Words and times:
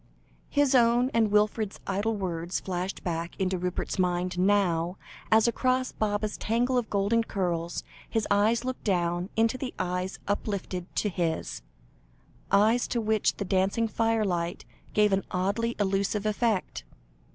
His 0.49 0.73
own, 0.73 1.11
and 1.13 1.29
Wilfred's 1.29 1.79
idle 1.85 2.15
words, 2.15 2.59
flashed 2.59 3.03
back 3.03 3.39
into 3.39 3.59
Rupert's 3.59 3.99
mind 3.99 4.39
now, 4.39 4.97
as, 5.31 5.47
across 5.47 5.91
Baba's 5.91 6.37
tangle 6.37 6.75
of 6.75 6.89
golden 6.89 7.23
curls, 7.23 7.83
his 8.09 8.27
eyes 8.31 8.65
looked 8.65 8.83
down 8.83 9.29
into 9.35 9.59
the 9.59 9.75
eyes 9.77 10.17
uplifted 10.27 10.87
to 10.95 11.09
his 11.09 11.61
eyes 12.49 12.87
to 12.87 12.99
which 12.99 13.35
the 13.37 13.45
dancing 13.45 13.87
firelight 13.87 14.65
gave 14.95 15.13
an 15.13 15.23
oddly 15.29 15.75
elusive 15.77 16.25
effect. 16.25 16.83